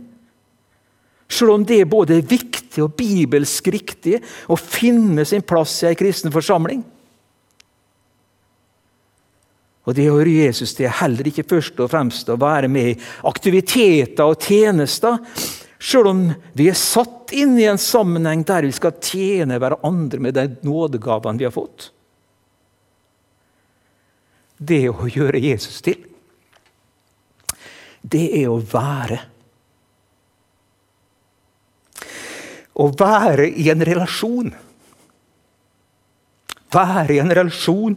Selv 1.28 1.58
om 1.58 1.66
det 1.68 1.82
er 1.82 1.90
både 1.90 2.22
viktig 2.24 2.84
og 2.86 2.94
bibelsk 2.96 3.68
riktig 3.74 4.22
å 4.48 4.56
finne 4.60 5.26
sin 5.28 5.44
plass 5.44 5.82
i 5.84 5.90
en 5.90 5.98
kristen 6.00 6.32
forsamling. 6.32 6.84
Og 9.86 9.94
Det 9.94 10.08
å 10.10 10.16
høre 10.16 10.40
Jesus 10.48 10.74
det 10.78 10.88
er 10.88 10.98
heller 11.02 11.28
ikke 11.30 11.46
først 11.50 11.82
og 11.84 11.92
fremst 11.92 12.30
å 12.32 12.40
være 12.42 12.70
med 12.72 12.94
i 12.94 13.00
aktiviteter 13.30 14.26
og 14.26 14.42
tjenester, 14.42 15.20
selv 15.78 16.10
om 16.10 16.24
vi 16.58 16.70
er 16.72 16.80
satt 16.80 17.36
inn 17.36 17.60
i 17.60 17.68
en 17.70 17.82
sammenheng 17.82 18.46
der 18.48 18.66
vi 18.66 18.74
skal 18.74 18.96
tjene 19.04 19.60
hverandre 19.62 20.24
med 20.24 20.40
de 20.40 20.48
nådegavene 20.66 21.42
vi 21.42 21.46
har 21.46 21.54
fått 21.54 21.92
det 24.58 24.88
å 24.90 25.08
gjøre 25.12 25.42
Jesus 25.44 25.82
til, 25.86 26.00
det 28.06 28.28
er 28.42 28.52
å 28.52 28.60
være. 28.60 29.20
Å 32.76 32.90
være 33.00 33.48
i 33.50 33.70
en 33.72 33.86
relasjon. 33.88 34.54
være 36.76 37.14
i 37.16 37.22
en 37.24 37.32
relasjon 37.32 37.94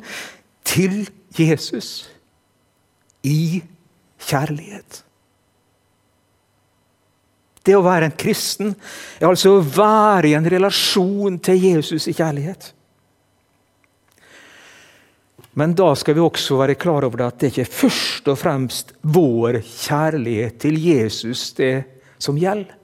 til 0.63 1.09
Jesus 1.35 2.09
i 3.27 3.59
kjærlighet. 4.23 5.03
Det 7.67 7.75
å 7.77 7.83
være 7.85 8.09
en 8.09 8.17
kristen 8.17 8.71
er 9.19 9.27
altså 9.29 9.57
å 9.57 9.65
være 9.65 10.31
i 10.31 10.37
en 10.39 10.47
relasjon 10.49 11.41
til 11.43 11.59
Jesus 11.69 12.07
i 12.09 12.15
kjærlighet. 12.17 12.71
Men 15.59 15.75
da 15.75 15.91
skal 15.99 16.15
vi 16.15 16.23
også 16.23 16.57
være 16.61 16.79
klar 16.79 17.09
over 17.09 17.25
at 17.27 17.41
det 17.41 17.51
ikke 17.51 17.65
er 17.65 17.77
først 17.81 18.29
og 18.31 18.39
fremst 18.39 18.93
vår 19.03 19.59
kjærlighet 19.67 20.61
til 20.63 20.77
Jesus 20.79 21.49
det 21.59 21.73
som 22.23 22.39
gjelder. 22.39 22.77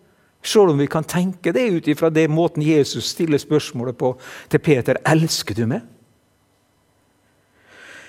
Selv 0.44 0.74
om 0.74 0.80
vi 0.82 0.88
kan 0.90 1.06
tenke 1.08 1.54
det 1.54 1.68
ut 1.72 1.86
ifra 1.88 2.10
det 2.12 2.26
måten 2.28 2.64
Jesus 2.66 3.06
stiller 3.14 3.40
spørsmålet 3.40 3.96
på 3.96 4.10
til 4.50 4.60
Peter 4.60 4.98
elsker 5.06 5.56
du 5.56 5.64
meg? 5.70 5.84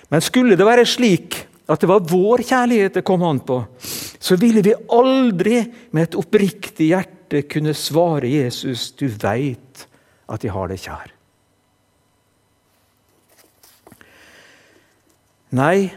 Men 0.10 0.24
skulle 0.26 0.58
det 0.58 0.68
være 0.68 0.86
slik 0.90 1.38
at 1.70 1.82
det 1.82 1.90
var 1.90 2.04
vår 2.10 2.44
kjærlighet 2.46 3.00
det 3.00 3.06
kom 3.06 3.24
an 3.26 3.40
på, 3.46 3.62
så 4.20 4.38
ville 4.38 4.62
vi 4.66 4.76
aldri 4.94 5.62
med 5.96 6.10
et 6.10 6.18
oppriktig 6.20 6.92
hjerte 6.92 7.46
kunne 7.50 7.74
svare 7.74 8.30
Jesus 8.30 8.92
'Du 8.92 9.08
veit 9.08 9.88
at 10.30 10.44
jeg 10.44 10.52
har 10.52 10.68
deg 10.68 10.82
kjær'. 10.82 11.15
Nei, 15.54 15.92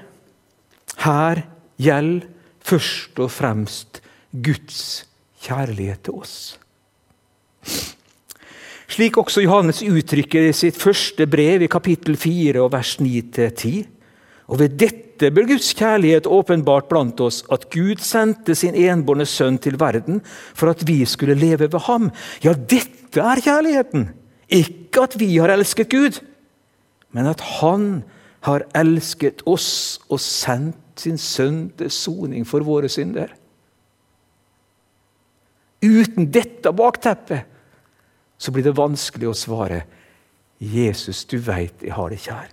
her 1.04 1.44
gjelder 1.80 2.26
først 2.68 3.20
og 3.22 3.30
fremst 3.32 4.00
Guds 4.32 5.06
kjærlighet 5.44 6.04
til 6.04 6.18
oss. 6.20 6.34
Slik 8.88 9.18
også 9.20 9.44
Johannes 9.44 9.82
uttrykker 9.84 10.48
i 10.48 10.56
sitt 10.56 10.76
første 10.80 11.26
brev 11.30 11.62
i 11.64 11.70
kapittel 11.70 12.16
4 12.18 12.60
og 12.64 12.72
vers 12.72 12.96
9-10. 13.00 13.84
Og 14.48 14.60
ved 14.62 14.78
dette 14.80 15.30
ble 15.34 15.44
Guds 15.50 15.70
kjærlighet 15.76 16.28
åpenbart 16.28 16.88
blant 16.90 17.20
oss, 17.20 17.42
at 17.52 17.68
Gud 17.72 18.00
sendte 18.04 18.56
sin 18.56 18.76
enbårne 18.76 19.26
sønn 19.28 19.58
til 19.60 19.76
verden 19.80 20.22
for 20.56 20.72
at 20.72 20.84
vi 20.88 21.02
skulle 21.08 21.36
leve 21.36 21.68
ved 21.68 21.80
ham. 21.88 22.10
Ja, 22.44 22.54
dette 22.56 23.22
er 23.22 23.44
kjærligheten! 23.44 24.08
Ikke 24.48 25.04
at 25.04 25.18
vi 25.20 25.34
har 25.36 25.52
elsket 25.52 25.90
Gud, 25.92 26.22
men 27.12 27.26
at 27.28 27.40
Han 27.60 28.00
har 28.00 28.17
elsket 28.46 29.42
oss 29.46 29.98
og 30.08 30.20
sendt 30.22 31.00
sin 31.02 31.18
sønn 31.18 31.68
til 31.78 31.90
soning 31.90 32.46
for 32.46 32.64
våre 32.66 32.88
synder. 32.90 33.34
Uten 35.82 36.30
dette 36.34 36.72
bakteppet 36.74 37.46
så 38.38 38.54
blir 38.54 38.66
det 38.66 38.76
vanskelig 38.78 39.28
å 39.30 39.36
svare 39.36 39.82
Jesus, 40.58 41.24
du 41.24 41.38
veit 41.38 41.82
jeg 41.82 41.94
har 41.94 42.10
det 42.10 42.18
kjær. 42.22 42.48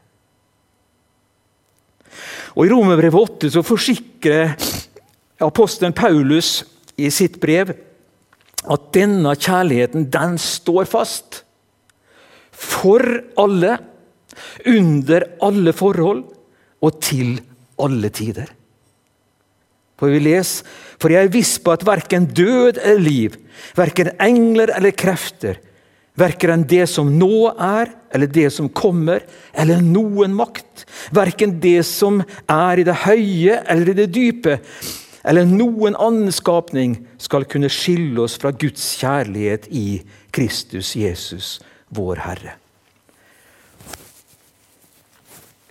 Og 2.56 2.66
I 2.66 2.72
Romerbrevet 2.72 3.38
8 3.42 3.52
så 3.56 3.64
forsikrer 3.66 4.54
apostelen 5.44 5.94
Paulus 5.94 6.62
i 7.02 7.10
sitt 7.12 7.40
brev 7.42 7.74
at 8.66 8.86
denne 8.96 9.34
kjærligheten 9.36 10.08
den 10.14 10.38
står 10.42 10.88
fast. 10.90 11.42
For 12.56 13.04
alle, 13.42 13.78
under 14.66 15.28
alle 15.46 15.74
forhold 15.76 16.24
og 16.86 17.02
til 17.04 17.40
alle 17.82 18.12
tider. 18.14 18.50
For 19.96 20.12
vi 20.12 20.20
leser 20.20 20.68
For 21.00 21.12
jeg 21.12 21.28
er 21.28 21.32
viss 21.32 21.58
på 21.60 21.74
at 21.76 21.84
verken 21.88 22.26
død 22.32 22.80
eller 22.80 23.02
liv, 23.04 23.34
verken 23.76 24.14
engler 24.24 24.72
eller 24.76 24.96
krefter, 24.96 25.58
Verken 26.16 26.64
det 26.64 26.86
som 26.88 27.10
nå 27.20 27.50
er, 27.60 27.92
eller 28.16 28.30
det 28.32 28.48
som 28.56 28.70
kommer, 28.72 29.26
eller 29.52 29.82
noen 29.84 30.36
makt. 30.36 30.86
Verken 31.16 31.58
det 31.60 31.82
som 31.88 32.22
er 32.48 32.80
i 32.80 32.86
det 32.88 32.96
høye 33.04 33.60
eller 33.68 33.92
i 33.92 33.98
det 34.00 34.08
dype, 34.16 34.60
eller 35.28 35.48
noen 35.50 35.98
annen 36.00 36.32
skapning 36.32 37.02
skal 37.20 37.48
kunne 37.52 37.72
skille 37.74 38.24
oss 38.24 38.38
fra 38.40 38.54
Guds 38.56 38.94
kjærlighet 39.02 39.68
i 39.74 39.88
Kristus 40.36 40.94
Jesus, 40.96 41.58
vår 41.90 42.24
Herre. 42.24 42.56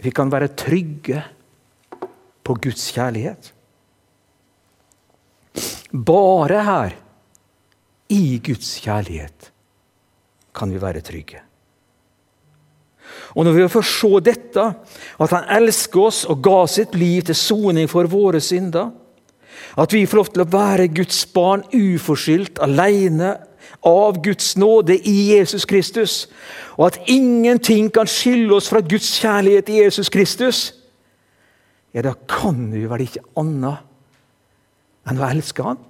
Vi 0.05 0.13
kan 0.13 0.29
være 0.33 0.53
trygge 0.53 1.23
på 2.45 2.57
Guds 2.61 2.91
kjærlighet. 2.93 3.53
Bare 5.95 6.61
her, 6.67 6.97
i 8.13 8.39
Guds 8.45 8.75
kjærlighet, 8.85 9.51
kan 10.55 10.73
vi 10.75 10.81
være 10.83 11.01
trygge. 11.01 11.41
Og 13.35 13.45
Når 13.45 13.53
vi 13.53 13.69
får 13.69 13.83
se 13.83 14.21
dette, 14.21 14.65
at 15.21 15.31
Han 15.31 15.49
elsker 15.57 16.01
oss 16.01 16.25
og 16.25 16.43
ga 16.43 16.67
sitt 16.67 16.95
liv 16.95 17.23
til 17.23 17.35
soning 17.35 17.89
for 17.91 18.07
våre 18.07 18.41
synder, 18.41 18.93
at 19.79 19.93
vi 19.93 20.07
får 20.07 20.17
lov 20.17 20.29
til 20.35 20.45
å 20.45 20.51
være 20.51 20.89
Guds 20.95 21.25
barn 21.27 21.65
uforskyldt, 21.73 22.61
alene 22.63 23.37
av 23.85 24.23
Guds 24.23 24.57
nåde 24.57 24.97
i 24.97 25.35
Jesus 25.35 25.65
Kristus, 25.65 26.29
og 26.77 26.87
at 26.87 27.01
ingenting 27.11 27.91
kan 27.93 28.09
skille 28.11 28.55
oss 28.55 28.69
fra 28.69 28.81
Guds 28.81 29.11
kjærlighet 29.21 29.69
i 29.69 29.81
Jesus 29.83 30.09
Kristus, 30.09 30.73
ja, 31.95 32.03
da 32.03 32.15
kan 32.29 32.71
du 32.73 32.81
vel 32.91 33.05
ikke 33.05 33.23
annet 33.39 33.85
enn 35.07 35.21
å 35.21 35.29
elske 35.29 35.63
Han. 35.63 35.83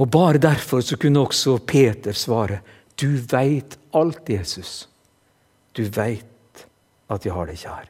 Og 0.00 0.08
Bare 0.10 0.40
derfor 0.40 0.82
så 0.84 0.96
kunne 1.00 1.22
også 1.22 1.58
Peter 1.64 2.16
svare 2.16 2.60
Du 3.00 3.16
veit 3.30 3.78
alt, 3.96 4.28
Jesus. 4.28 4.88
Du 5.76 5.82
veit 5.84 6.66
at 7.08 7.24
jeg 7.24 7.32
har 7.32 7.48
deg 7.48 7.60
kjær. 7.60 7.88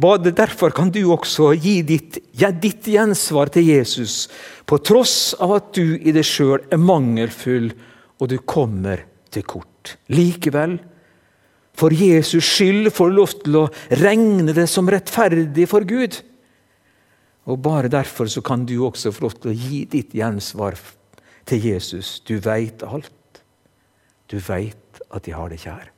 Bare 0.00 0.32
derfor 0.32 0.72
kan 0.74 0.90
du 0.94 1.02
også 1.12 1.52
gi 1.58 1.80
ditt, 1.86 2.18
ja, 2.38 2.50
ditt 2.50 2.86
gjensvar 2.88 3.52
til 3.52 3.68
Jesus, 3.68 4.28
på 4.66 4.78
tross 4.84 5.34
av 5.40 5.56
at 5.58 5.72
du 5.76 5.96
i 5.98 6.14
deg 6.14 6.26
sjøl 6.26 6.62
er 6.70 6.80
mangelfull 6.80 7.72
og 8.20 8.30
du 8.30 8.38
kommer 8.44 9.04
til 9.32 9.44
kort. 9.48 9.96
Likevel, 10.12 10.78
for 11.76 11.94
Jesus 11.94 12.44
skyld 12.44 12.90
får 12.92 13.10
du 13.10 13.16
lov 13.16 13.36
til 13.44 13.60
å 13.62 13.68
regne 14.00 14.54
det 14.56 14.66
som 14.68 14.88
rettferdig 14.90 15.68
for 15.70 15.86
Gud. 15.88 16.18
Og 17.48 17.60
Bare 17.64 17.88
derfor 17.88 18.28
så 18.28 18.42
kan 18.44 18.66
du 18.68 18.76
også 18.84 19.12
få 19.14 19.26
lov 19.26 19.38
til 19.40 19.52
å 19.52 19.56
gi 19.56 19.84
ditt 19.90 20.12
gjensvar 20.14 20.76
til 21.48 21.64
Jesus. 21.70 22.20
Du 22.20 22.36
veit 22.44 22.84
alt. 22.84 23.42
Du 24.30 24.38
veit 24.38 25.00
at 25.10 25.24
de 25.26 25.34
har 25.34 25.50
det 25.50 25.62
kjær. 25.64 25.88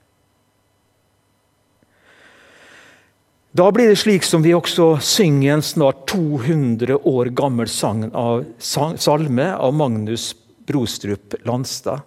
Da 3.53 3.67
blir 3.73 3.91
det 3.93 3.99
slik 4.01 4.25
som 4.25 4.41
vi 4.41 4.55
også 4.57 4.95
synger 5.05 5.59
en 5.59 5.62
snart 5.62 6.07
200 6.09 6.97
år 7.05 7.29
gammel 7.37 7.69
sang 7.69 8.07
av, 8.17 8.47
salme 8.59 9.51
av 9.53 9.75
Magnus 9.77 10.31
Brostrup 10.65 11.37
Landstad. 11.45 12.01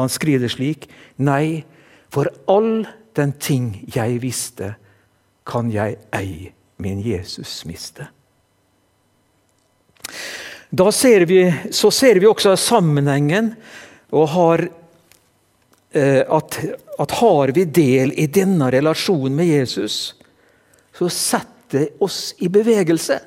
Han 0.00 0.08
skriver 0.08 0.48
slik.: 0.48 0.88
Nei, 1.20 1.64
for 2.08 2.30
all 2.48 2.86
den 3.12 3.34
ting 3.36 3.82
jeg 3.92 4.22
visste, 4.22 4.74
kan 5.44 5.68
jeg 5.72 5.98
ei 6.16 6.52
min 6.80 7.02
Jesus 7.04 7.66
miste. 7.68 8.08
Da 10.72 10.88
ser 10.92 11.26
vi, 11.28 11.44
så 11.70 11.90
ser 11.92 12.16
vi 12.16 12.30
også 12.30 12.56
sammenhengen 12.56 13.52
og 14.08 14.28
har 14.32 14.64
eh, 15.92 16.24
at, 16.24 16.58
at, 16.96 17.14
har 17.20 17.52
vi 17.52 17.66
del 17.68 18.14
i 18.16 18.24
denne 18.32 18.70
relasjonen 18.72 19.36
med 19.36 19.52
Jesus, 19.52 20.14
så 20.96 21.08
setter 21.08 21.88
oss 22.04 22.34
i 22.44 22.50
bevegelse. 22.52 23.18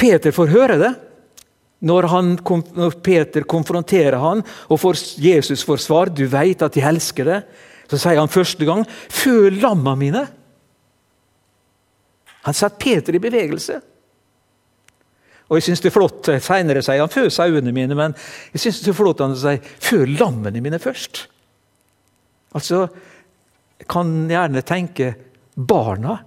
Peter 0.00 0.32
får 0.32 0.52
høre 0.54 0.78
det 0.80 0.90
når, 1.84 2.08
han, 2.12 2.34
når 2.76 2.96
Peter 3.04 3.44
konfronterer 3.48 4.18
han, 4.20 4.42
og 4.68 4.80
får, 4.80 5.00
Jesus 5.20 5.64
får 5.64 5.84
svar 5.84 6.10
'Du 6.12 6.26
veit 6.28 6.62
at 6.62 6.76
jeg 6.76 6.88
elsker 6.88 7.24
deg'. 7.24 7.46
Så 7.90 7.98
sier 7.98 8.20
han 8.20 8.28
første 8.28 8.64
gang 8.64 8.84
'Føl 8.84 9.60
lamma 9.60 9.94
mine'. 9.96 10.26
Han 12.44 12.54
setter 12.54 12.78
Peter 12.78 13.14
i 13.14 13.22
bevegelse. 13.22 13.80
Og 15.50 15.56
jeg 15.56 15.62
synes 15.62 15.80
det 15.80 15.90
er 15.90 15.96
flott, 15.98 16.28
Senere 16.40 16.82
sier 16.82 17.00
han 17.00 17.08
'før 17.08 17.28
sauene 17.28 17.72
mine', 17.72 17.96
men 17.96 18.14
jeg 18.52 18.60
synes 18.60 18.80
det 18.80 18.92
er 18.92 19.00
flott 19.00 19.20
han 19.20 19.36
sier 19.36 19.58
føl 19.80 20.16
lammene 20.16 20.60
mine 20.60 20.78
først'. 20.78 21.26
Altså, 22.54 22.88
kan 23.88 24.28
gjerne 24.30 24.62
tenke 24.66 25.14
barna 25.54 26.18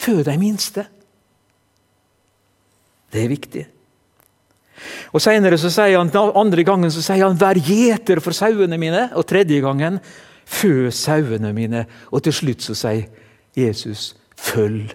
før 0.00 0.22
de 0.26 0.34
minste. 0.38 0.86
Det 3.12 3.22
er 3.22 3.30
viktig. 3.30 3.64
Og 5.14 5.22
Senere 5.22 5.58
så 5.60 5.70
sier 5.70 6.00
han, 6.00 6.10
andre 6.34 6.64
gangen 6.66 6.90
så 6.90 7.02
sier 7.02 7.24
han 7.26 7.38
'vær 7.38 7.58
gjeter 7.62 8.20
for 8.20 8.32
sauene 8.32 8.78
mine'. 8.78 9.14
Og 9.14 9.26
tredje 9.26 9.60
gangen 9.60 10.00
'fø 10.44 10.90
sauene 10.90 11.52
mine'. 11.52 11.86
Og 12.12 12.22
til 12.22 12.32
slutt 12.32 12.62
så 12.62 12.74
sier 12.74 13.06
Jesus 13.56 14.16
'følg 14.36 14.94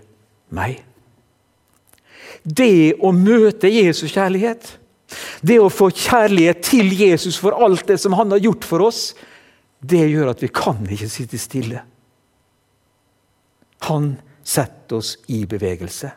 meg'. 0.52 0.84
Det 2.44 2.94
å 3.02 3.12
møte 3.12 3.68
Jesus 3.68 4.12
kjærlighet, 4.12 4.76
Det 5.42 5.58
å 5.58 5.72
få 5.74 5.90
kjærlighet 5.90 6.62
til 6.62 6.92
Jesus 6.94 7.38
for 7.38 7.52
alt 7.52 7.88
det 7.88 8.00
som 8.00 8.14
han 8.14 8.30
har 8.30 8.40
gjort 8.40 8.64
for 8.64 8.80
oss, 8.80 9.16
det 9.80 10.06
gjør 10.12 10.34
at 10.34 10.42
vi 10.44 10.50
kan 10.52 10.82
ikke 10.84 11.10
sitte 11.12 11.40
stille. 11.40 11.84
Han 13.88 14.16
setter 14.44 15.00
oss 15.00 15.14
i 15.32 15.46
bevegelse. 15.48 16.12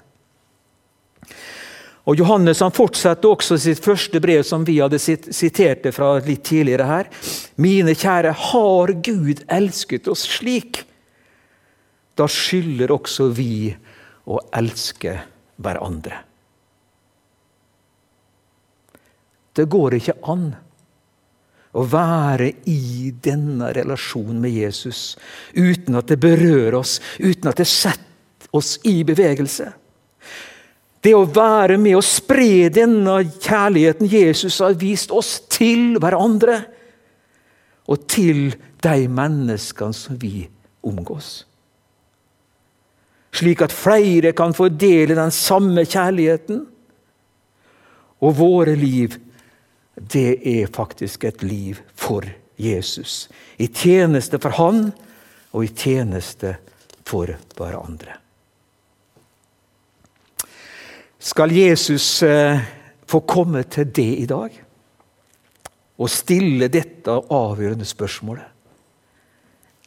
Og 2.11 2.19
Johannes 2.19 2.59
han 2.65 2.75
fortsetter 2.75 3.31
også 3.31 3.57
sitt 3.63 3.83
første 3.85 4.19
brev, 4.23 4.43
som 4.43 4.65
vi 4.67 4.81
hadde 4.83 4.99
sitert 4.99 5.87
fra 5.95 6.17
litt 6.27 6.43
tidligere 6.49 6.89
her. 6.89 7.11
Mine 7.63 7.95
kjære, 7.95 8.33
har 8.51 8.95
Gud 9.07 9.45
elsket 9.47 10.11
oss 10.11 10.25
slik? 10.27 10.83
Da 12.19 12.27
skylder 12.27 12.91
også 12.93 13.29
vi 13.37 13.71
å 14.27 14.41
elske 14.59 15.15
hverandre. 15.63 16.19
Det 19.55 19.69
går 19.71 19.99
ikke 20.01 20.19
an 20.33 20.51
å 21.73 21.85
være 21.89 22.51
i 22.69 23.13
denne 23.25 23.71
relasjonen 23.73 24.41
med 24.43 24.53
Jesus 24.53 25.15
uten 25.57 25.97
at 25.97 26.11
det 26.11 26.19
berører 26.21 26.77
oss, 26.77 26.99
uten 27.19 27.49
at 27.49 27.61
det 27.61 27.69
setter 27.71 28.51
oss 28.53 28.77
i 28.89 28.99
bevegelse. 29.09 29.71
Det 31.03 31.15
å 31.17 31.25
være 31.27 31.79
med 31.83 31.97
og 31.99 32.05
spre 32.07 32.69
denne 32.71 33.17
kjærligheten 33.33 34.11
Jesus 34.11 34.61
har 34.63 34.77
vist 34.79 35.11
oss 35.11 35.39
til 35.51 35.97
hverandre, 36.03 36.61
og 37.91 38.05
til 38.07 38.53
de 38.85 39.09
menneskene 39.11 39.97
som 39.97 40.19
vi 40.21 40.45
omgås. 40.87 41.43
Slik 43.33 43.65
at 43.65 43.75
flere 43.75 44.35
kan 44.37 44.55
fordele 44.55 45.17
den 45.17 45.33
samme 45.35 45.87
kjærligheten. 45.89 46.67
Og 48.23 48.37
våre 48.39 48.77
liv, 48.79 49.17
det 50.11 50.41
er 50.49 50.73
faktisk 50.73 51.25
et 51.25 51.43
liv 51.43 51.79
for 51.95 52.27
Jesus. 52.59 53.29
I 53.59 53.69
tjeneste 53.69 54.41
for 54.43 54.55
Han, 54.59 54.91
og 55.53 55.65
i 55.67 55.73
tjeneste 55.77 56.57
for 57.05 57.31
hverandre. 57.59 58.17
Skal 61.23 61.53
Jesus 61.55 62.23
eh, 62.27 62.59
få 63.07 63.21
komme 63.29 63.63
til 63.71 63.91
det 63.95 64.11
i 64.25 64.27
dag? 64.27 64.57
Og 66.03 66.11
stille 66.11 66.67
dette 66.73 67.15
avgjørende 67.15 67.87
spørsmålet? 67.87 68.49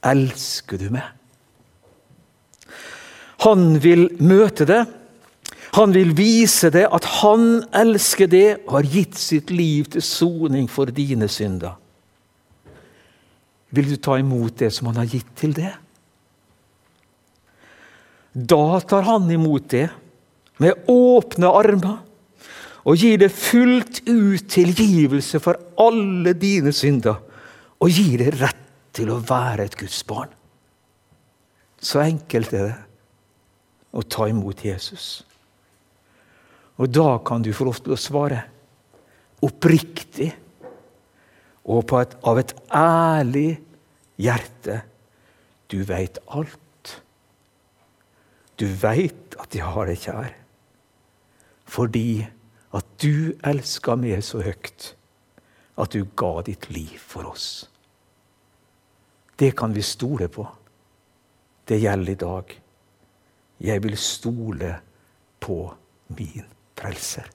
Elsker 0.06 0.80
du 0.80 0.88
meg? 0.94 1.10
Han 3.44 3.76
vil 3.84 4.08
møte 4.24 4.68
det. 4.70 4.86
Han 5.76 5.92
vil 5.92 6.14
vise 6.16 6.70
det 6.72 6.86
at 6.88 7.08
han 7.20 7.66
elsker 7.76 8.30
det 8.32 8.46
og 8.64 8.78
har 8.78 8.92
gitt 8.94 9.18
sitt 9.20 9.52
liv 9.52 9.90
til 9.92 10.04
soning 10.06 10.70
for 10.72 10.88
dine 10.88 11.28
synder. 11.32 11.76
Vil 13.76 13.90
du 13.92 13.98
ta 14.00 14.16
imot 14.22 14.56
det 14.62 14.72
som 14.72 14.88
han 14.88 15.02
har 15.02 15.10
gitt 15.12 15.34
til 15.36 15.56
det? 15.58 15.74
Da 18.36 18.80
tar 18.88 19.04
han 19.08 19.28
imot 19.32 19.68
det 19.72 19.90
med 20.64 20.88
åpne 20.92 21.52
armer 21.52 22.00
og 22.86 23.02
gir 23.02 23.18
det 23.20 23.34
fullt 23.34 24.04
ut 24.08 24.48
tilgivelse 24.52 25.42
for 25.42 25.58
alle 25.82 26.36
dine 26.38 26.72
synder. 26.76 27.18
Og 27.82 27.92
gir 27.92 28.22
det 28.22 28.36
rett 28.40 28.62
til 28.96 29.10
å 29.12 29.20
være 29.26 29.66
et 29.66 29.76
Guds 29.80 30.04
barn. 30.08 30.30
Så 31.82 32.00
enkelt 32.06 32.54
er 32.56 32.70
det 32.70 32.76
å 33.96 34.04
ta 34.06 34.30
imot 34.30 34.64
Jesus. 34.64 35.26
Og 36.76 36.92
da 36.92 37.18
kan 37.24 37.44
du 37.44 37.54
få 37.56 37.70
lov 37.70 37.80
til 37.84 37.96
å 37.96 38.00
svare 38.00 38.42
oppriktig 39.46 40.32
og 41.66 41.94
et, 41.98 42.16
av 42.22 42.40
et 42.40 42.54
ærlig 42.76 43.50
hjerte. 44.22 44.82
Du 45.72 45.82
veit 45.88 46.20
alt. 46.28 46.92
Du 48.60 48.68
veit 48.68 49.38
at 49.42 49.56
jeg 49.56 49.66
har 49.66 49.90
deg 49.90 50.02
kjær. 50.04 50.36
Fordi 51.66 52.26
at 52.76 52.92
du 53.02 53.34
elska 53.48 53.96
meg 54.00 54.22
så 54.24 54.44
høyt 54.46 54.92
at 55.82 55.96
du 55.96 56.06
ga 56.16 56.44
ditt 56.48 56.70
liv 56.72 57.00
for 57.02 57.32
oss. 57.32 57.66
Det 59.36 59.52
kan 59.58 59.74
vi 59.76 59.84
stole 59.84 60.30
på. 60.32 60.46
Det 61.68 61.80
gjelder 61.82 62.12
i 62.12 62.20
dag. 62.20 62.58
Jeg 63.66 63.84
vil 63.84 63.98
stole 64.00 64.76
på 65.40 65.58
min 66.16 66.55
para 66.76 66.94
ser. 66.94 67.35